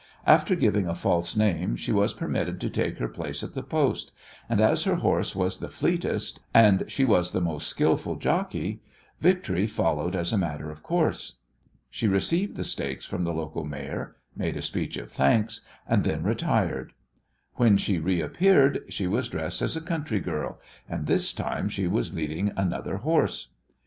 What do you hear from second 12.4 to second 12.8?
the